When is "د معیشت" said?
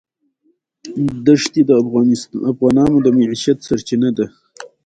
3.01-3.57